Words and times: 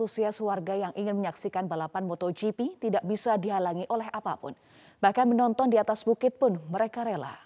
antusias 0.00 0.40
warga 0.40 0.72
yang 0.72 0.96
ingin 0.96 1.20
menyaksikan 1.20 1.68
balapan 1.68 2.08
MotoGP 2.08 2.80
tidak 2.80 3.04
bisa 3.04 3.36
dihalangi 3.36 3.84
oleh 3.92 4.08
apa 4.08 4.32
pun. 4.40 4.56
Bahkan 4.96 5.28
menonton 5.28 5.68
di 5.68 5.76
atas 5.76 6.08
bukit 6.08 6.40
pun 6.40 6.56
mereka 6.72 7.04
rela. 7.04 7.36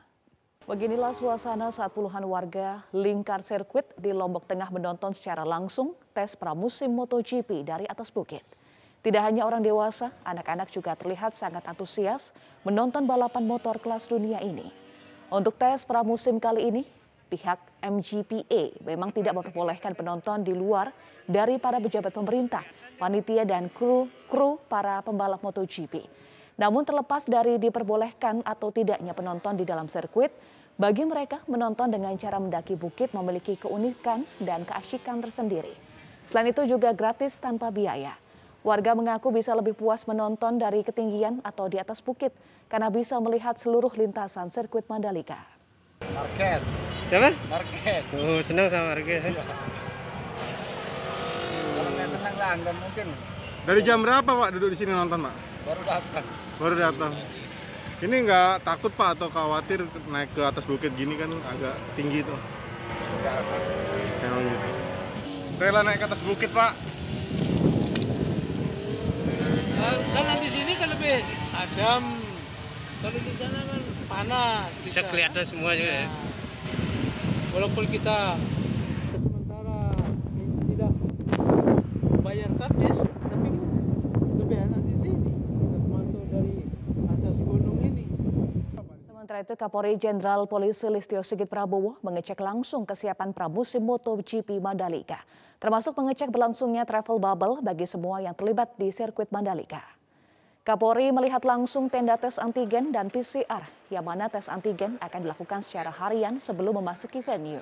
Beginilah 0.70 1.10
suasana 1.10 1.74
saat 1.74 1.90
puluhan 1.90 2.22
warga 2.22 2.86
lingkar 2.94 3.42
sirkuit 3.42 3.90
di 3.98 4.14
Lombok 4.14 4.46
Tengah 4.46 4.70
menonton 4.70 5.10
secara 5.10 5.42
langsung 5.42 5.98
tes 6.14 6.38
pramusim 6.38 6.94
MotoGP 6.94 7.66
dari 7.66 7.90
atas 7.90 8.14
bukit. 8.14 8.46
Tidak 9.02 9.18
hanya 9.18 9.50
orang 9.50 9.66
dewasa, 9.66 10.14
anak-anak 10.22 10.70
juga 10.70 10.94
terlihat 10.94 11.34
sangat 11.34 11.66
antusias 11.66 12.30
menonton 12.62 13.02
balapan 13.02 13.42
motor 13.50 13.82
kelas 13.82 14.06
dunia 14.06 14.38
ini. 14.38 14.70
Untuk 15.26 15.58
tes 15.58 15.82
pramusim 15.82 16.38
kali 16.38 16.70
ini, 16.70 16.82
pihak 17.34 17.58
MGPA 17.84 18.80
memang 18.80 19.12
tidak 19.12 19.36
memperbolehkan 19.36 19.92
penonton 19.92 20.40
di 20.40 20.56
luar 20.56 20.88
dari 21.28 21.60
para 21.60 21.76
pejabat 21.76 22.16
pemerintah, 22.16 22.64
panitia 22.96 23.44
dan 23.44 23.68
kru 23.68 24.08
kru 24.32 24.56
para 24.64 25.04
pembalap 25.04 25.44
MotoGP. 25.44 26.08
Namun 26.56 26.88
terlepas 26.88 27.28
dari 27.28 27.60
diperbolehkan 27.60 28.40
atau 28.46 28.72
tidaknya 28.72 29.12
penonton 29.12 29.58
di 29.58 29.68
dalam 29.68 29.90
sirkuit, 29.90 30.32
bagi 30.80 31.04
mereka 31.04 31.42
menonton 31.46 31.92
dengan 31.92 32.14
cara 32.16 32.40
mendaki 32.40 32.74
bukit 32.74 33.12
memiliki 33.12 33.60
keunikan 33.60 34.24
dan 34.40 34.64
keasyikan 34.64 35.20
tersendiri. 35.20 35.74
Selain 36.24 36.50
itu 36.50 36.64
juga 36.64 36.90
gratis 36.96 37.36
tanpa 37.36 37.68
biaya. 37.68 38.16
Warga 38.64 38.96
mengaku 38.96 39.28
bisa 39.28 39.52
lebih 39.52 39.76
puas 39.76 40.08
menonton 40.08 40.56
dari 40.56 40.80
ketinggian 40.80 41.44
atau 41.44 41.68
di 41.68 41.76
atas 41.76 42.00
bukit 42.00 42.32
karena 42.72 42.88
bisa 42.88 43.20
melihat 43.20 43.60
seluruh 43.60 43.92
lintasan 43.92 44.48
sirkuit 44.48 44.88
Mandalika. 44.88 45.36
Marquez. 46.16 46.64
Siapa? 47.14 47.30
Marquez. 47.46 48.02
Oh, 48.10 48.42
senang 48.42 48.66
sama 48.74 48.90
Marquez. 48.90 49.22
Kalau 49.22 49.38
nggak 51.94 52.10
senang 52.10 52.34
lah, 52.34 52.58
nggak 52.58 52.74
mungkin. 52.74 53.06
Dari 53.62 53.80
jam 53.86 54.02
berapa 54.02 54.26
Pak 54.26 54.50
duduk 54.58 54.74
di 54.74 54.78
sini 54.82 54.90
nonton 54.90 55.22
Pak? 55.22 55.34
Baru 55.62 55.82
datang. 55.86 56.26
Baru 56.58 56.74
datang. 56.74 57.14
Ini 58.02 58.16
nggak 58.18 58.66
takut 58.66 58.90
Pak 58.98 59.14
atau 59.14 59.30
khawatir 59.30 59.86
naik 60.10 60.34
ke 60.34 60.42
atas 60.42 60.66
bukit 60.66 60.90
gini 60.98 61.14
kan 61.14 61.30
agak 61.46 61.78
tinggi 61.94 62.26
tuh. 62.26 62.34
Emang 64.18 64.50
gitu. 64.50 64.68
Rela 65.62 65.86
naik 65.86 66.02
ke 66.02 66.10
atas 66.10 66.18
bukit 66.26 66.50
Pak. 66.50 66.74
Karena 70.18 70.34
di 70.42 70.50
sini 70.50 70.72
kan 70.82 70.90
lebih 70.90 71.22
adem. 71.54 72.18
Kalau 73.06 73.22
di 73.22 73.32
sana 73.38 73.62
kan 73.70 73.80
panas. 74.10 74.74
Bisa 74.82 75.06
kelihatan 75.06 75.46
semua 75.46 75.78
juga 75.78 75.94
ya. 75.94 76.33
Walaupun 77.54 77.86
kita 77.86 78.34
sementara 79.14 79.94
ini 80.34 80.74
tidak 80.74 80.90
bayar 82.26 82.50
karcis, 82.58 82.98
tapi 83.30 83.46
kan 83.46 83.70
lebih 84.42 84.58
enak 84.58 84.82
di 84.82 84.94
sini. 84.98 85.30
Kita 85.30 85.78
pemantau 85.86 86.22
dari 86.34 86.66
atas 87.06 87.36
gunung 87.38 87.78
ini. 87.78 88.10
Sementara 89.06 89.38
itu 89.46 89.54
Kapolri 89.54 89.94
Jenderal 89.94 90.50
Polisi 90.50 90.90
Listio 90.90 91.22
Sigit 91.22 91.46
Prabowo 91.46 91.94
mengecek 92.02 92.42
langsung 92.42 92.82
kesiapan 92.82 93.30
pramusim 93.30 93.86
MotoGP 93.86 94.58
Mandalika, 94.58 95.22
termasuk 95.62 95.94
mengecek 95.94 96.34
berlangsungnya 96.34 96.82
travel 96.82 97.22
bubble 97.22 97.62
bagi 97.62 97.86
semua 97.86 98.18
yang 98.18 98.34
terlibat 98.34 98.74
di 98.74 98.90
sirkuit 98.90 99.30
Mandalika. 99.30 99.93
Kapolri 100.64 101.12
melihat 101.12 101.44
langsung 101.44 101.92
tenda 101.92 102.16
tes 102.16 102.40
antigen 102.40 102.88
dan 102.88 103.12
PCR, 103.12 103.60
yang 103.92 104.00
mana 104.00 104.32
tes 104.32 104.48
antigen 104.48 104.96
akan 104.96 105.20
dilakukan 105.20 105.60
secara 105.60 105.92
harian 105.92 106.40
sebelum 106.40 106.80
memasuki 106.80 107.20
venue. 107.20 107.60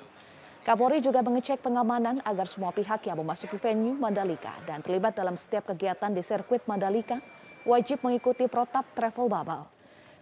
Kapolri 0.63 1.03
juga 1.03 1.19
mengecek 1.19 1.59
pengamanan 1.59 2.23
agar 2.23 2.47
semua 2.47 2.71
pihak 2.71 3.03
yang 3.03 3.19
memasuki 3.19 3.59
venue 3.59 3.91
Mandalika 3.91 4.55
dan 4.63 4.79
terlibat 4.79 5.19
dalam 5.19 5.35
setiap 5.35 5.75
kegiatan 5.75 6.15
di 6.15 6.23
sirkuit 6.23 6.63
Mandalika 6.63 7.19
wajib 7.67 7.99
mengikuti 8.07 8.47
protap 8.47 8.87
travel 8.95 9.27
bubble. 9.27 9.67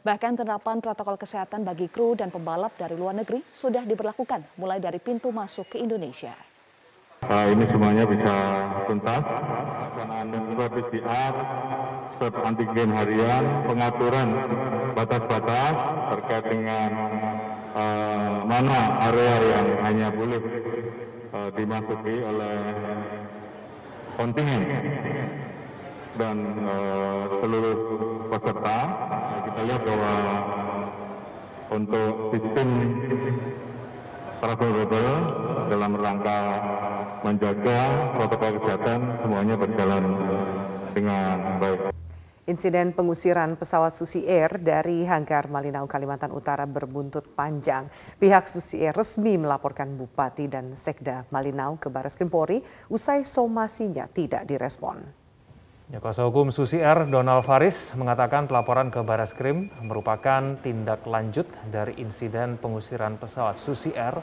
Bahkan 0.01 0.41
penerapan 0.41 0.81
protokol 0.81 1.21
kesehatan 1.21 1.61
bagi 1.61 1.85
kru 1.85 2.17
dan 2.17 2.33
pembalap 2.33 2.73
dari 2.81 2.97
luar 2.97 3.13
negeri 3.13 3.45
sudah 3.53 3.85
diberlakukan 3.85 4.57
mulai 4.57 4.81
dari 4.81 4.97
pintu 4.97 5.29
masuk 5.29 5.69
ke 5.69 5.77
Indonesia. 5.77 6.33
Uh, 7.21 7.53
ini 7.53 7.69
semuanya 7.69 8.01
bisa 8.09 8.33
tuntas, 8.89 9.21
pelaksanaan 9.21 10.33
swab 10.57 10.73
PCR, 10.73 11.33
swab 12.17 12.33
antigen 12.41 12.89
harian, 12.89 13.43
pengaturan 13.69 14.29
batas-batas 14.97 15.75
terkait 16.09 16.45
dengan 16.49 16.89
uh, 17.77 18.41
mana 18.41 19.05
area 19.05 19.35
yang 19.37 19.67
hanya 19.85 20.07
boleh 20.09 20.41
uh, 21.29 21.49
dimasuki 21.53 22.15
oleh 22.25 22.57
kontingen 24.17 24.61
dan 26.17 26.37
uh, 26.65 27.21
seluruh 27.37 27.77
peserta. 28.33 28.79
Nah, 29.13 29.39
kita 29.45 29.61
lihat 29.69 29.81
bahwa 29.85 30.13
untuk 31.69 32.33
sistem 32.33 32.67
travel 34.41 34.69
bubble 34.73 35.13
dalam 35.69 35.91
rangka 36.01 36.39
menjaga 37.21 37.79
protokol 38.17 38.61
kesehatan 38.61 38.99
semuanya 39.21 39.55
berjalan 39.57 40.03
dengan 40.93 41.37
baik. 41.61 41.93
Insiden 42.49 42.91
pengusiran 42.91 43.53
pesawat 43.53 43.93
Susi 43.93 44.25
Air 44.25 44.57
dari 44.59 45.05
Hanggar 45.05 45.45
Malinau, 45.47 45.85
Kalimantan 45.85 46.33
Utara 46.33 46.65
berbuntut 46.65 47.37
panjang. 47.37 47.87
Pihak 48.17 48.49
Susi 48.49 48.81
Air 48.81 48.97
resmi 48.97 49.37
melaporkan 49.37 49.93
Bupati 49.93 50.49
dan 50.49 50.73
Sekda 50.73 51.29
Malinau 51.29 51.77
ke 51.77 51.87
Baris 51.87 52.17
Krim 52.17 52.33
Polri 52.33 52.59
usai 52.89 53.23
somasinya 53.23 54.09
tidak 54.09 54.49
direspon. 54.49 54.99
Ya, 55.93 55.99
kuasa 55.99 56.23
hukum 56.25 56.49
Susi 56.49 56.81
Air, 56.81 57.07
Donald 57.07 57.45
Faris, 57.45 57.93
mengatakan 57.99 58.49
pelaporan 58.49 58.89
ke 58.89 59.03
Baris 59.05 59.37
Krim 59.37 59.69
merupakan 59.83 60.55
tindak 60.65 61.05
lanjut 61.05 61.45
dari 61.69 61.99
insiden 62.01 62.57
pengusiran 62.57 63.21
pesawat 63.21 63.61
Susi 63.61 63.93
Air 63.93 64.17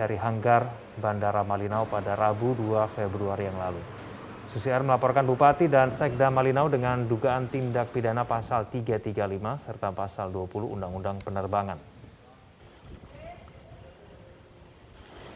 dari 0.00 0.16
hanggar 0.16 0.64
Bandara 0.96 1.44
Malinau 1.44 1.84
pada 1.84 2.16
Rabu 2.16 2.56
2 2.56 2.88
Februari 2.96 3.52
yang 3.52 3.60
lalu. 3.60 3.82
Susi 4.48 4.72
Air 4.72 4.80
melaporkan 4.80 5.28
Bupati 5.28 5.68
dan 5.68 5.92
Sekda 5.92 6.32
Malinau 6.32 6.72
dengan 6.72 7.04
dugaan 7.04 7.52
tindak 7.52 7.92
pidana 7.92 8.24
pasal 8.24 8.72
335 8.72 9.12
serta 9.60 9.92
pasal 9.92 10.32
20 10.32 10.72
Undang-Undang 10.74 11.20
Penerbangan. 11.20 11.78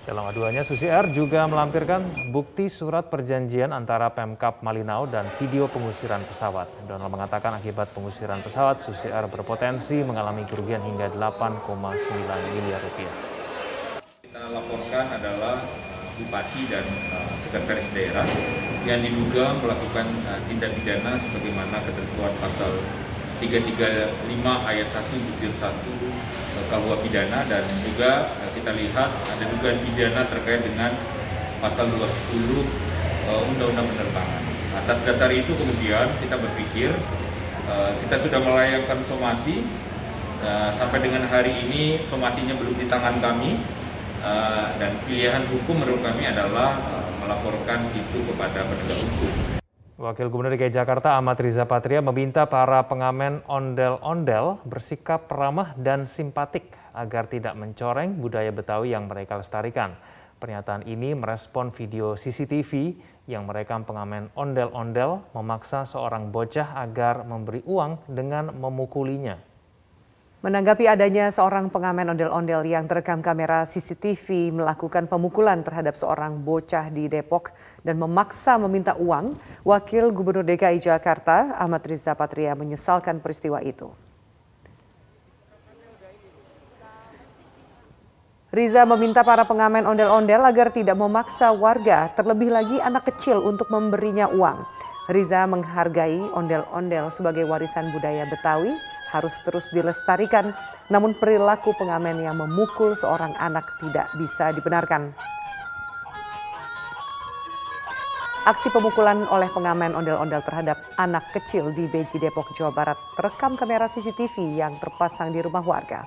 Dalam 0.04 0.24
aduannya, 0.28 0.64
Susi 0.68 0.84
Air 0.84 1.12
juga 1.16 1.48
melampirkan 1.48 2.28
bukti 2.28 2.68
surat 2.68 3.08
perjanjian 3.08 3.72
antara 3.72 4.12
Pemkap 4.12 4.60
Malinau 4.60 5.08
dan 5.08 5.24
video 5.40 5.64
pengusiran 5.68 6.20
pesawat. 6.28 6.68
Donald 6.84 7.08
mengatakan 7.08 7.56
akibat 7.56 7.88
pengusiran 7.96 8.44
pesawat, 8.44 8.84
Susi 8.84 9.08
Air 9.08 9.28
berpotensi 9.32 10.00
mengalami 10.04 10.44
kerugian 10.44 10.84
hingga 10.84 11.08
8,9 11.08 11.64
miliar 12.52 12.80
rupiah. 12.84 13.33
Laporkan 14.52 15.08
adalah 15.08 15.64
Bupati 16.20 16.68
dan 16.68 16.84
uh, 17.10 17.32
Sekretaris 17.42 17.88
Daerah 17.96 18.28
yang 18.84 19.00
diduga 19.00 19.56
melakukan 19.56 20.04
uh, 20.28 20.36
tindak 20.44 20.76
pidana 20.76 21.16
sebagaimana 21.16 21.80
ketentuan 21.80 22.32
pasal 22.36 22.76
335 23.40 24.04
ayat 24.44 24.88
1 24.92 25.00
butir 25.26 25.48
1 25.48 25.64
uh, 25.64 26.64
KUH 26.68 26.92
pidana 27.08 27.40
dan 27.48 27.64
juga 27.88 28.36
kita 28.52 28.76
lihat 28.76 29.10
ada 29.32 29.44
dugaan 29.48 29.80
pidana 29.80 30.22
terkait 30.28 30.60
dengan 30.60 30.92
pasal 31.64 31.88
210 31.88 32.04
uh, 32.04 33.48
Undang-Undang 33.48 33.88
Penerbangan. 33.96 34.42
Atas 34.76 34.98
dasar 35.08 35.30
itu 35.32 35.56
kemudian 35.56 36.20
kita 36.20 36.36
berpikir 36.36 36.92
kita 38.04 38.20
sudah 38.20 38.44
melayangkan 38.44 39.00
somasi 39.08 39.64
sampai 40.76 41.00
dengan 41.00 41.24
hari 41.24 41.64
ini 41.64 42.04
somasinya 42.12 42.52
belum 42.60 42.76
di 42.76 42.84
tangan 42.92 43.24
kami 43.24 43.56
Uh, 44.24 44.72
dan 44.80 44.96
pilihan 45.04 45.44
hukum 45.52 45.84
menurut 45.84 46.00
kami 46.00 46.24
adalah 46.24 46.80
uh, 46.80 47.12
melaporkan 47.20 47.92
itu 47.92 48.24
kepada 48.24 48.64
penegak 48.64 48.96
hukum. 49.04 49.32
Wakil 50.00 50.32
Gubernur 50.32 50.56
DKI 50.56 50.72
Jakarta 50.72 51.20
Ahmad 51.20 51.36
Riza 51.36 51.68
Patria 51.68 52.00
meminta 52.00 52.48
para 52.48 52.88
pengamen 52.88 53.44
ondel-ondel 53.44 54.64
bersikap 54.64 55.28
ramah 55.28 55.76
dan 55.76 56.08
simpatik 56.08 56.72
agar 56.96 57.28
tidak 57.28 57.52
mencoreng 57.52 58.16
budaya 58.16 58.48
Betawi 58.48 58.96
yang 58.96 59.12
mereka 59.12 59.36
lestarikan. 59.36 59.92
Pernyataan 60.40 60.88
ini 60.88 61.12
merespon 61.12 61.68
video 61.68 62.16
CCTV 62.16 62.96
yang 63.28 63.44
merekam 63.44 63.84
pengamen 63.84 64.32
ondel-ondel 64.32 65.20
memaksa 65.36 65.84
seorang 65.84 66.32
bocah 66.32 66.80
agar 66.80 67.28
memberi 67.28 67.60
uang 67.68 68.08
dengan 68.08 68.56
memukulinya. 68.56 69.53
Menanggapi 70.44 70.84
adanya 70.84 71.32
seorang 71.32 71.72
pengamen 71.72 72.12
ondel-ondel 72.12 72.68
yang 72.68 72.84
terekam 72.84 73.24
kamera 73.24 73.64
CCTV 73.64 74.52
melakukan 74.52 75.08
pemukulan 75.08 75.64
terhadap 75.64 75.96
seorang 75.96 76.36
bocah 76.36 76.92
di 76.92 77.08
Depok 77.08 77.56
dan 77.80 77.96
memaksa 77.96 78.60
meminta 78.60 78.92
uang, 78.92 79.40
Wakil 79.64 80.12
Gubernur 80.12 80.44
DKI 80.44 80.84
Jakarta 80.84 81.56
Ahmad 81.56 81.80
Riza 81.88 82.12
Patria 82.12 82.52
menyesalkan 82.52 83.24
peristiwa 83.24 83.64
itu. 83.64 83.88
Riza 88.52 88.84
meminta 88.84 89.24
para 89.24 89.48
pengamen 89.48 89.88
ondel-ondel 89.88 90.44
agar 90.44 90.68
tidak 90.68 91.00
memaksa 91.00 91.56
warga, 91.56 92.12
terlebih 92.12 92.52
lagi 92.52 92.76
anak 92.84 93.08
kecil 93.08 93.40
untuk 93.40 93.72
memberinya 93.72 94.28
uang. 94.28 94.60
Riza 95.08 95.48
menghargai 95.48 96.20
ondel-ondel 96.36 97.08
sebagai 97.08 97.48
warisan 97.48 97.88
budaya 97.96 98.28
Betawi 98.28 98.76
harus 99.14 99.38
terus 99.46 99.70
dilestarikan, 99.70 100.50
namun 100.90 101.14
perilaku 101.14 101.70
pengamen 101.78 102.18
yang 102.18 102.34
memukul 102.34 102.98
seorang 102.98 103.30
anak 103.38 103.62
tidak 103.78 104.10
bisa 104.18 104.50
dibenarkan. 104.50 105.14
Aksi 108.44 108.68
pemukulan 108.68 109.24
oleh 109.32 109.48
pengamen 109.56 109.96
ondel-ondel 109.96 110.44
terhadap 110.44 110.76
anak 111.00 111.24
kecil 111.32 111.72
di 111.72 111.88
Beji 111.88 112.20
Depok, 112.20 112.44
Jawa 112.52 112.76
Barat 112.76 112.98
terekam 113.16 113.56
kamera 113.56 113.88
CCTV 113.88 114.52
yang 114.52 114.76
terpasang 114.76 115.32
di 115.32 115.40
rumah 115.40 115.64
warga. 115.64 116.04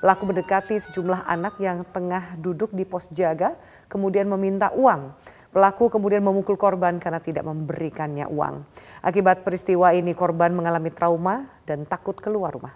Pelaku 0.00 0.24
mendekati 0.24 0.80
sejumlah 0.80 1.28
anak 1.28 1.60
yang 1.60 1.84
tengah 1.92 2.40
duduk 2.40 2.72
di 2.72 2.88
pos 2.88 3.12
jaga, 3.12 3.52
kemudian 3.92 4.24
meminta 4.32 4.72
uang. 4.72 5.12
Pelaku 5.54 5.86
kemudian 5.86 6.18
memukul 6.18 6.58
korban 6.58 6.98
karena 6.98 7.22
tidak 7.22 7.46
memberikannya 7.46 8.26
uang. 8.26 8.66
Akibat 9.06 9.46
peristiwa 9.46 9.94
ini 9.94 10.10
korban 10.10 10.50
mengalami 10.50 10.90
trauma 10.90 11.46
dan 11.62 11.86
takut 11.86 12.18
keluar 12.18 12.50
rumah. 12.50 12.74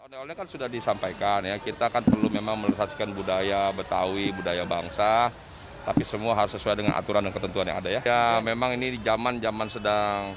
Ondel-ondel 0.00 0.32
kan 0.32 0.48
sudah 0.48 0.72
disampaikan 0.72 1.44
ya, 1.44 1.60
kita 1.60 1.92
kan 1.92 2.00
perlu 2.00 2.32
memang 2.32 2.64
melestarikan 2.64 3.12
budaya 3.12 3.68
Betawi, 3.76 4.32
budaya 4.32 4.64
bangsa, 4.64 5.28
tapi 5.84 6.00
semua 6.00 6.32
harus 6.32 6.56
sesuai 6.56 6.80
dengan 6.80 6.96
aturan 6.96 7.28
dan 7.28 7.32
ketentuan 7.36 7.68
yang 7.68 7.84
ada 7.84 7.92
ya. 7.92 8.00
Ya 8.00 8.40
memang 8.40 8.72
ini 8.80 8.96
zaman-zaman 9.04 9.68
sedang 9.68 10.32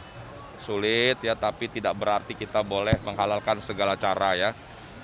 sulit 0.60 1.24
ya, 1.24 1.40
tapi 1.40 1.72
tidak 1.72 1.96
berarti 1.96 2.36
kita 2.36 2.68
boleh 2.68 3.00
menghalalkan 3.08 3.64
segala 3.64 3.96
cara 3.96 4.36
ya. 4.36 4.52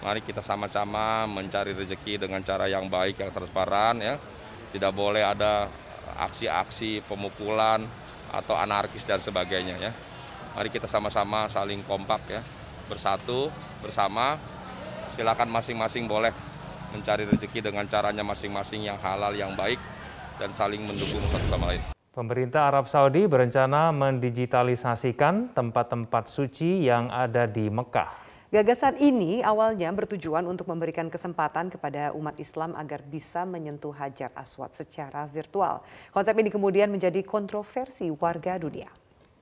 Mari 0.04 0.19
kita 0.19 0.44
sama-sama 0.44 1.24
mencari 1.31 1.72
rezeki 1.72 2.28
dengan 2.28 2.44
cara 2.44 2.68
yang 2.68 2.92
baik, 2.92 3.24
yang 3.24 3.31
transparan 3.31 4.04
ya. 4.04 4.19
Tidak 4.75 4.92
boleh 4.92 5.24
ada 5.24 5.72
aksi-aksi 6.15 7.04
pemukulan 7.04 7.83
atau 8.31 8.56
anarkis 8.56 9.04
dan 9.04 9.19
sebagainya 9.19 9.75
ya. 9.80 9.92
Mari 10.56 10.74
kita 10.74 10.89
sama-sama 10.89 11.45
saling 11.51 11.83
kompak 11.86 12.21
ya, 12.30 12.42
bersatu, 12.88 13.51
bersama. 13.83 14.39
Silakan 15.13 15.50
masing-masing 15.50 16.06
boleh 16.06 16.30
mencari 16.94 17.25
rezeki 17.25 17.59
dengan 17.69 17.86
caranya 17.89 18.21
masing-masing 18.21 18.86
yang 18.86 18.98
halal, 19.01 19.33
yang 19.33 19.54
baik, 19.57 19.81
dan 20.38 20.54
saling 20.54 20.81
mendukung 20.86 21.21
satu 21.30 21.48
sama 21.50 21.74
lain. 21.74 21.81
Pemerintah 22.13 22.74
Arab 22.74 22.89
Saudi 22.89 23.30
berencana 23.30 23.94
mendigitalisasikan 23.94 25.54
tempat-tempat 25.54 26.25
suci 26.25 26.86
yang 26.86 27.13
ada 27.13 27.45
di 27.45 27.69
Mekah. 27.69 28.26
Gagasan 28.47 28.95
ini 29.03 29.44
awalnya 29.44 29.91
bertujuan 29.91 30.47
untuk 30.47 30.71
memberikan 30.71 31.11
kesempatan 31.11 31.67
kepada 31.67 32.15
umat 32.15 32.39
Islam 32.39 32.79
agar 32.79 33.03
bisa 33.03 33.44
menyentuh 33.44 33.91
Hajar 33.91 34.31
Aswad 34.39 34.71
secara 34.71 35.27
virtual. 35.27 35.83
Konsep 36.15 36.31
ini 36.39 36.47
kemudian 36.47 36.88
menjadi 36.88 37.27
kontroversi 37.27 38.07
warga 38.07 38.55
dunia. 38.55 38.88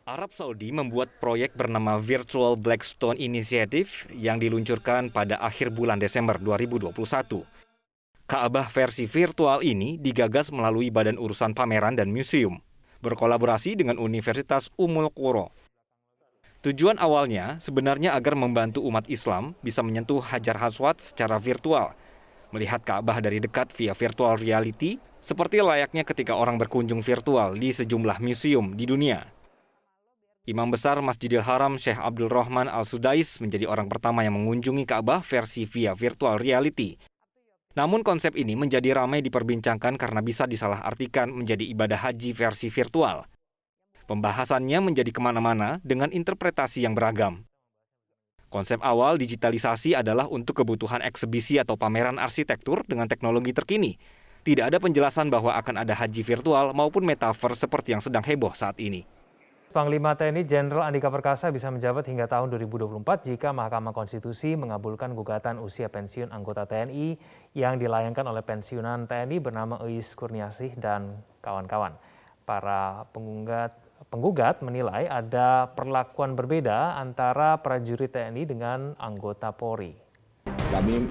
Arab 0.09 0.33
Saudi 0.33 0.73
membuat 0.73 1.13
proyek 1.21 1.53
bernama 1.53 2.01
Virtual 2.01 2.57
Blackstone 2.57 3.21
Initiative 3.21 4.09
yang 4.09 4.41
diluncurkan 4.41 5.13
pada 5.13 5.37
akhir 5.37 5.69
bulan 5.69 6.01
Desember 6.01 6.41
2021. 6.41 7.45
Ka'bah 8.25 8.73
versi 8.73 9.05
virtual 9.05 9.61
ini 9.61 10.01
digagas 10.01 10.49
melalui 10.49 10.89
Badan 10.89 11.21
Urusan 11.21 11.53
Pameran 11.53 11.93
dan 11.93 12.09
Museum, 12.09 12.57
berkolaborasi 13.05 13.77
dengan 13.77 14.01
Universitas 14.01 14.73
Umul 14.81 15.13
Quro. 15.13 15.53
Tujuan 16.65 16.97
awalnya 16.97 17.61
sebenarnya 17.61 18.17
agar 18.17 18.33
membantu 18.33 18.81
umat 18.89 19.05
Islam 19.05 19.53
bisa 19.61 19.85
menyentuh 19.85 20.17
Hajar 20.17 20.57
Aswad 20.57 20.97
secara 20.97 21.37
virtual, 21.37 21.93
melihat 22.49 22.81
Ka'bah 22.81 23.21
dari 23.21 23.37
dekat 23.37 23.69
via 23.77 23.93
virtual 23.93 24.33
reality, 24.41 24.97
seperti 25.21 25.61
layaknya 25.61 26.01
ketika 26.01 26.33
orang 26.33 26.57
berkunjung 26.57 27.05
virtual 27.05 27.53
di 27.53 27.69
sejumlah 27.69 28.17
museum 28.17 28.73
di 28.73 28.89
dunia. 28.89 29.29
Imam 30.49 30.73
Besar 30.73 30.97
Masjidil 31.05 31.45
Haram 31.45 31.77
Syekh 31.77 32.01
Abdul 32.01 32.33
Rahman 32.33 32.65
Al-Sudais 32.65 33.37
menjadi 33.45 33.69
orang 33.69 33.85
pertama 33.85 34.25
yang 34.25 34.33
mengunjungi 34.33 34.89
Ka'bah 34.89 35.21
versi 35.21 35.69
via 35.69 35.93
virtual 35.93 36.41
reality. 36.41 36.97
Namun 37.77 38.01
konsep 38.01 38.33
ini 38.33 38.57
menjadi 38.57 38.97
ramai 38.97 39.21
diperbincangkan 39.21 40.01
karena 40.01 40.25
bisa 40.25 40.49
disalahartikan 40.49 41.29
menjadi 41.29 41.61
ibadah 41.61 42.09
haji 42.09 42.33
versi 42.33 42.73
virtual. 42.73 43.34
Pembahasannya 44.05 44.85
menjadi 44.85 45.09
ke 45.09 45.17
mana-mana 45.17 45.81
dengan 45.81 46.13
interpretasi 46.13 46.85
yang 46.85 46.93
beragam. 46.93 47.41
Konsep 48.53 48.77
awal 48.85 49.17
digitalisasi 49.17 49.97
adalah 49.97 50.29
untuk 50.29 50.61
kebutuhan 50.61 51.01
eksebisi 51.01 51.57
atau 51.57 51.73
pameran 51.73 52.21
arsitektur 52.21 52.85
dengan 52.85 53.09
teknologi 53.09 53.49
terkini. 53.49 53.97
Tidak 54.45 54.61
ada 54.61 54.77
penjelasan 54.77 55.33
bahwa 55.33 55.57
akan 55.57 55.81
ada 55.81 55.97
haji 55.97 56.21
virtual 56.21 56.69
maupun 56.77 57.01
metaverse 57.01 57.65
seperti 57.65 57.97
yang 57.97 58.01
sedang 58.05 58.21
heboh 58.21 58.53
saat 58.53 58.77
ini. 58.77 59.09
Panglima 59.73 60.15
TNI 60.15 60.47
Jenderal 60.47 60.87
Andika 60.87 61.11
Perkasa 61.11 61.51
bisa 61.51 61.67
menjabat 61.67 62.07
hingga 62.07 62.31
tahun 62.31 62.47
2024 62.53 63.27
jika 63.27 63.51
Mahkamah 63.51 63.91
Konstitusi 63.91 64.55
mengabulkan 64.55 65.11
gugatan 65.11 65.59
usia 65.59 65.91
pensiun 65.91 66.31
anggota 66.31 66.63
TNI 66.63 67.19
yang 67.57 67.75
dilayangkan 67.75 68.23
oleh 68.23 68.39
pensiunan 68.39 69.09
TNI 69.09 69.41
bernama 69.41 69.81
Eis 69.83 70.13
Kurniasih 70.15 70.79
dan 70.79 71.19
kawan-kawan. 71.43 71.97
Para 72.47 73.09
penggugat 73.11 73.75
Penggugat 74.13 74.61
menilai 74.61 75.09
ada 75.09 75.73
perlakuan 75.73 76.37
berbeda 76.37 76.95
antara 77.01 77.57
prajurit 77.59 78.13
TNI 78.13 78.43
dengan 78.45 78.79
anggota 79.01 79.49
Polri. 79.49 79.97
Kami 80.45 81.09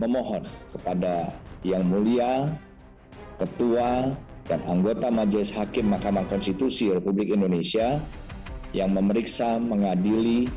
memohon 0.00 0.42
kepada 0.72 1.30
Yang 1.62 1.84
Mulia 1.86 2.32
Ketua 3.36 4.08
dan 4.48 4.60
anggota 4.66 5.12
Majelis 5.12 5.52
Hakim 5.54 5.92
Mahkamah 5.92 6.26
Konstitusi 6.26 6.90
Republik 6.90 7.30
Indonesia 7.30 8.00
yang 8.72 8.90
memeriksa, 8.96 9.60
mengadili, 9.60 10.48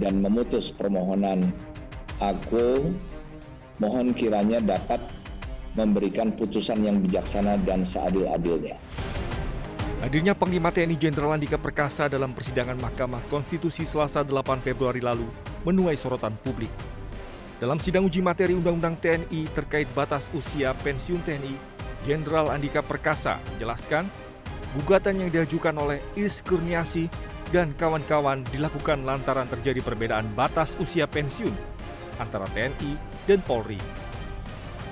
dan 0.00 0.22
memutus 0.24 0.70
permohonan 0.72 1.52
aku 2.22 2.94
mohon 3.78 4.14
kiranya 4.14 4.58
dapat 4.62 4.98
memberikan 5.78 6.34
putusan 6.34 6.82
yang 6.82 6.98
bijaksana 6.98 7.58
dan 7.62 7.86
seadil-adilnya. 7.86 8.74
Hadirnya 9.98 10.30
Panglima 10.30 10.70
TNI 10.70 10.94
Jenderal 10.94 11.34
Andika 11.34 11.58
Perkasa 11.58 12.06
dalam 12.06 12.30
persidangan 12.30 12.78
Mahkamah 12.78 13.18
Konstitusi 13.26 13.82
Selasa 13.82 14.22
8 14.22 14.62
Februari 14.62 15.02
lalu 15.02 15.26
menuai 15.66 15.98
sorotan 15.98 16.38
publik. 16.38 16.70
Dalam 17.58 17.82
sidang 17.82 18.06
uji 18.06 18.22
materi 18.22 18.54
Undang-Undang 18.54 18.94
TNI 19.02 19.50
terkait 19.50 19.90
batas 19.98 20.30
usia 20.30 20.70
pensiun 20.86 21.18
TNI, 21.26 21.50
Jenderal 22.06 22.46
Andika 22.54 22.78
Perkasa 22.78 23.42
menjelaskan 23.50 24.06
gugatan 24.78 25.18
yang 25.18 25.34
diajukan 25.34 25.74
oleh 25.74 25.98
Is 26.14 26.46
Kurniasi 26.46 27.10
dan 27.50 27.74
kawan-kawan 27.74 28.46
dilakukan 28.54 29.02
lantaran 29.02 29.50
terjadi 29.50 29.82
perbedaan 29.82 30.30
batas 30.38 30.78
usia 30.78 31.10
pensiun 31.10 31.50
antara 32.22 32.46
TNI 32.54 32.94
dan 33.26 33.42
Polri. 33.42 33.82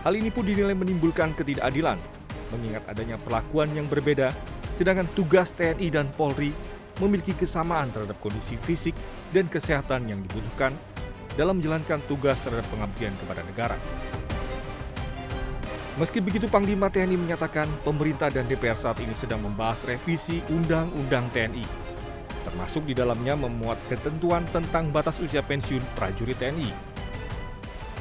Hal 0.02 0.18
ini 0.18 0.34
pun 0.34 0.42
dinilai 0.42 0.74
menimbulkan 0.74 1.30
ketidakadilan, 1.38 2.02
mengingat 2.50 2.82
adanya 2.90 3.22
perlakuan 3.22 3.70
yang 3.70 3.86
berbeda 3.86 4.34
sedangkan 4.76 5.08
tugas 5.16 5.50
TNI 5.56 5.88
dan 5.88 6.12
Polri 6.12 6.52
memiliki 7.00 7.36
kesamaan 7.36 7.92
terhadap 7.92 8.16
kondisi 8.20 8.56
fisik 8.60 8.96
dan 9.32 9.48
kesehatan 9.48 10.08
yang 10.08 10.20
dibutuhkan 10.24 10.72
dalam 11.36 11.60
menjalankan 11.60 12.00
tugas 12.08 12.40
terhadap 12.40 12.64
pengabdian 12.72 13.12
kepada 13.20 13.44
negara. 13.44 13.76
Meski 15.96 16.20
begitu, 16.20 16.44
Panglima 16.52 16.92
TNI 16.92 17.16
menyatakan 17.16 17.64
pemerintah 17.80 18.28
dan 18.28 18.44
DPR 18.44 18.76
saat 18.76 19.00
ini 19.00 19.16
sedang 19.16 19.40
membahas 19.40 19.80
revisi 19.88 20.44
Undang-Undang 20.52 21.32
TNI, 21.32 21.64
termasuk 22.44 22.84
di 22.84 22.92
dalamnya 22.92 23.32
memuat 23.32 23.80
ketentuan 23.88 24.44
tentang 24.52 24.92
batas 24.92 25.16
usia 25.24 25.40
pensiun 25.40 25.80
prajurit 25.96 26.36
TNI. 26.36 26.68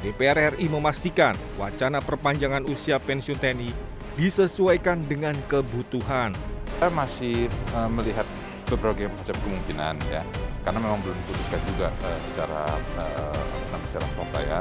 DPR 0.04 0.52
RI 0.52 0.68
memastikan 0.68 1.32
wacana 1.56 2.04
perpanjangan 2.04 2.68
usia 2.68 3.00
pensiun 3.00 3.40
TNI 3.40 3.72
disesuaikan 4.20 5.08
dengan 5.08 5.32
kebutuhan 5.48 6.36
kita 6.76 6.92
masih 6.92 7.48
uh, 7.72 7.88
melihat 7.88 8.28
berbagai 8.68 9.08
macam 9.08 9.32
kemungkinan 9.48 9.96
ya, 10.12 10.20
karena 10.60 10.76
memang 10.84 11.00
belum 11.00 11.16
diputuskan 11.24 11.56
juga 11.72 11.88
uh, 12.04 12.20
secara 12.28 12.68
uh, 13.00 13.80
secara 13.88 14.04
pembaian. 14.12 14.60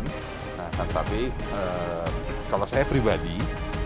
Nah, 0.56 0.72
tapi 0.96 1.28
uh, 1.52 2.08
kalau 2.48 2.64
saya 2.64 2.88
pribadi, 2.88 3.36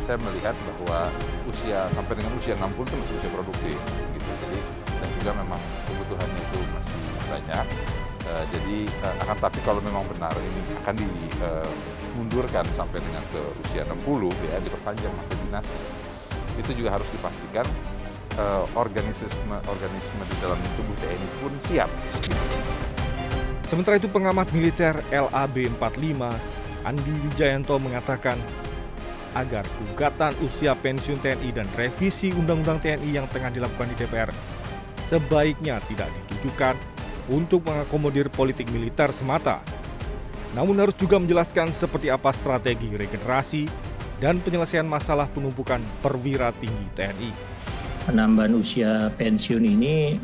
saya 0.05 0.21
melihat 0.21 0.53
bahwa 0.61 1.09
usia 1.49 1.89
sampai 1.89 2.21
dengan 2.21 2.37
usia 2.37 2.53
60 2.53 2.69
itu 2.69 2.95
masih 3.01 3.13
usia 3.17 3.31
produktif, 3.33 3.77
gitu. 4.13 4.29
Jadi 4.45 4.59
dan 4.85 5.09
juga 5.17 5.31
memang 5.33 5.61
kebutuhannya 5.89 6.41
itu 6.53 6.59
masih 6.77 7.01
banyak. 7.33 7.65
Uh, 8.29 8.43
jadi 8.53 8.77
uh, 9.09 9.15
akan 9.25 9.37
tapi 9.41 9.57
kalau 9.65 9.81
memang 9.81 10.05
benar 10.05 10.37
ini 10.37 10.61
akan 10.85 11.01
dimundurkan 11.01 12.69
sampai 12.77 13.01
dengan 13.01 13.25
ke 13.33 13.41
usia 13.65 13.81
60 13.89 14.05
ya 14.53 14.61
diperpanjang 14.61 15.13
masa 15.17 15.33
dinas 15.33 15.65
itu 16.59 16.83
juga 16.83 16.99
harus 16.99 17.07
dipastikan 17.09 17.63
uh, 18.39 18.63
organisme 18.79 19.27
organisme 19.67 20.21
di 20.31 20.35
dalam 20.39 20.55
tubuh 20.79 20.95
TNI 21.03 21.27
pun 21.43 21.53
siap. 21.59 21.91
Sementara 23.67 23.99
itu 23.99 24.07
pengamat 24.09 24.49
militer 24.55 24.97
LAB 25.11 25.75
45 25.77 26.87
Andi 26.87 27.13
Wijayanto 27.27 27.75
mengatakan 27.77 28.39
agar 29.37 29.61
gugatan 29.77 30.33
usia 30.41 30.73
pensiun 30.73 31.21
TNI 31.21 31.53
dan 31.53 31.67
revisi 31.77 32.33
Undang-Undang 32.33 32.81
TNI 32.81 33.09
yang 33.13 33.27
tengah 33.29 33.53
dilakukan 33.53 33.93
di 33.93 33.95
DPR 34.01 34.31
sebaiknya 35.09 35.81
tidak 35.89 36.09
ditujukan 36.13 36.77
untuk 37.29 37.65
mengakomodir 37.65 38.29
politik 38.29 38.69
militer 38.69 39.09
semata. 39.09 39.61
Namun 40.53 40.77
harus 40.77 40.97
juga 40.97 41.17
menjelaskan 41.17 41.73
seperti 41.73 42.13
apa 42.13 42.29
strategi 42.33 42.93
regenerasi 42.93 43.65
dan 44.21 44.37
penyelesaian 44.41 44.85
masalah 44.85 45.25
penumpukan 45.29 45.81
perwira 46.05 46.53
tinggi 46.57 46.85
TNI. 46.93 47.31
Penambahan 48.09 48.57
usia 48.57 49.13
pensiun 49.21 49.69
ini 49.69 50.17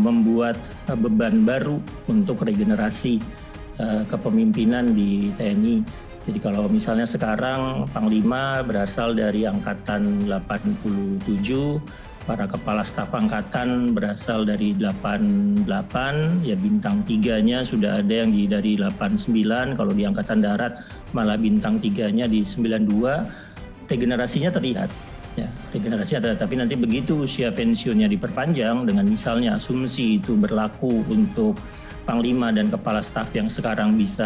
membuat 0.00 0.56
beban 0.96 1.44
baru 1.44 1.76
untuk 2.08 2.40
regenerasi 2.40 3.20
uh, 3.76 4.00
kepemimpinan 4.08 4.96
di 4.96 5.28
TNI. 5.36 5.84
Jadi 6.24 6.38
kalau 6.40 6.64
misalnya 6.72 7.04
sekarang 7.04 7.84
Panglima 7.92 8.64
berasal 8.64 9.12
dari 9.12 9.44
angkatan 9.44 10.24
87, 10.24 11.20
para 12.24 12.48
kepala 12.48 12.80
staf 12.80 13.12
angkatan 13.12 13.92
berasal 13.92 14.48
dari 14.48 14.72
88, 14.72 15.68
ya 16.48 16.56
bintang 16.56 17.04
tiganya 17.04 17.60
sudah 17.60 18.00
ada 18.00 18.24
yang 18.24 18.32
di 18.32 18.48
dari 18.48 18.80
89, 18.80 19.76
kalau 19.76 19.92
di 19.92 20.08
angkatan 20.08 20.40
darat 20.40 20.80
malah 21.12 21.36
bintang 21.36 21.76
tiganya 21.76 22.24
di 22.24 22.40
92, 22.40 22.88
regenerasinya 23.84 24.48
terlihat. 24.48 24.88
Ya, 25.36 25.52
regenerasinya 25.76 26.24
terlihat, 26.24 26.40
tapi 26.40 26.56
nanti 26.56 26.80
begitu 26.80 27.28
usia 27.28 27.52
pensiunnya 27.52 28.08
diperpanjang 28.08 28.88
dengan 28.88 29.04
misalnya 29.04 29.60
asumsi 29.60 30.16
itu 30.16 30.32
berlaku 30.32 31.04
untuk 31.12 31.60
panglima 32.08 32.48
dan 32.56 32.72
kepala 32.72 33.04
staf 33.04 33.28
yang 33.36 33.52
sekarang 33.52 34.00
bisa 34.00 34.24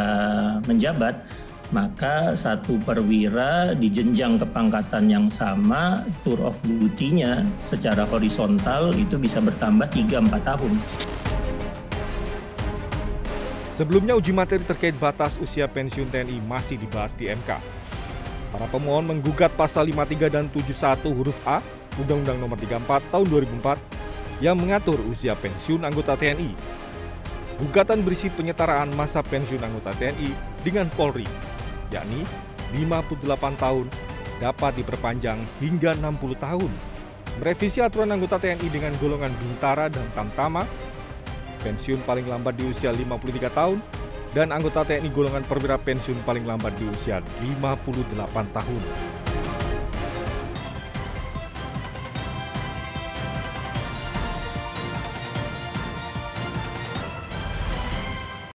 menjabat, 0.71 1.27
maka 1.75 2.39
satu 2.39 2.79
perwira 2.87 3.75
di 3.75 3.91
jenjang 3.91 4.39
kepangkatan 4.39 5.11
yang 5.11 5.27
sama, 5.27 6.07
tour 6.23 6.39
of 6.47 6.55
duty-nya 6.63 7.43
secara 7.67 8.07
horizontal 8.07 8.95
itu 8.95 9.19
bisa 9.19 9.43
bertambah 9.43 9.91
3-4 9.91 10.31
tahun. 10.47 10.73
Sebelumnya 13.75 14.15
uji 14.15 14.31
materi 14.31 14.63
terkait 14.63 14.95
batas 14.95 15.35
usia 15.43 15.67
pensiun 15.67 16.07
TNI 16.07 16.39
masih 16.47 16.79
dibahas 16.79 17.17
di 17.19 17.33
MK. 17.33 17.81
Para 18.51 18.67
pemohon 18.67 19.07
menggugat 19.07 19.55
pasal 19.55 19.87
53 19.87 20.27
dan 20.31 20.51
71 20.51 21.07
huruf 21.15 21.39
A 21.47 21.63
Undang-Undang 21.99 22.39
Nomor 22.39 22.59
34 22.59 23.11
Tahun 23.15 23.27
2004 23.27 24.43
yang 24.43 24.57
mengatur 24.59 24.99
usia 25.07 25.39
pensiun 25.39 25.87
anggota 25.87 26.19
TNI. 26.19 26.51
Gugatan 27.61 28.01
berisi 28.03 28.33
penyetaraan 28.33 28.91
masa 28.97 29.21
pensiun 29.21 29.61
anggota 29.61 29.93
TNI 29.95 30.33
dengan 30.65 30.89
Polri 30.97 31.29
yakni 31.91 32.23
58 32.73 33.27
tahun 33.59 33.87
dapat 34.41 34.73
diperpanjang 34.81 35.39
hingga 35.61 35.93
60 35.99 36.39
tahun. 36.41 36.71
Merevisi 37.39 37.85
aturan 37.85 38.11
anggota 38.11 38.41
TNI 38.41 38.67
dengan 38.73 38.95
golongan 38.99 39.31
bintara 39.37 39.87
dan 39.93 40.07
tamtama, 40.17 40.65
pensiun 41.61 42.01
paling 42.09 42.27
lambat 42.27 42.57
di 42.57 42.65
usia 42.67 42.91
53 42.91 43.53
tahun, 43.53 43.79
dan 44.31 44.55
anggota 44.55 44.87
TNI 44.87 45.11
golongan 45.11 45.43
perwira 45.43 45.77
pensiun 45.77 46.23
paling 46.23 46.47
lambat 46.47 46.75
di 46.79 46.87
usia 46.87 47.19
58 47.43 48.15
tahun. 48.55 48.83